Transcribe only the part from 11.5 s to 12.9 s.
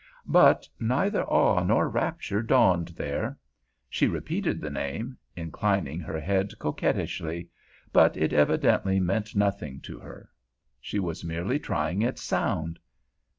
trying its sound.